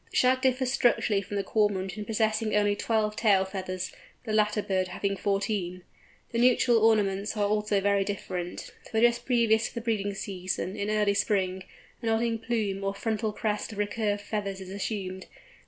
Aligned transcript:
The 0.09 0.17
Shag 0.17 0.41
differs 0.41 0.71
structurally 0.73 1.21
from 1.21 1.37
the 1.37 1.43
Cormorant 1.43 1.95
in 1.95 2.05
possessing 2.05 2.55
only 2.55 2.75
twelve 2.75 3.15
tail 3.15 3.45
feathers, 3.45 3.91
the 4.23 4.33
latter 4.33 4.63
bird 4.63 4.87
having 4.87 5.15
fourteen. 5.15 5.83
The 6.31 6.39
nuptial 6.39 6.83
ornaments 6.83 7.37
are 7.37 7.47
also 7.47 7.79
very 7.81 8.03
different, 8.03 8.71
for 8.89 8.99
just 8.99 9.27
previous 9.27 9.67
to 9.69 9.75
the 9.75 9.81
pairing 9.81 10.15
season, 10.15 10.75
in 10.75 10.89
early 10.89 11.13
spring, 11.13 11.65
a 12.01 12.07
nodding 12.07 12.39
plume 12.39 12.83
or 12.83 12.95
frontal 12.95 13.31
crest 13.31 13.73
of 13.73 13.77
recurved 13.77 14.21
feathers 14.23 14.59
is 14.59 14.71
assumed. 14.71 15.27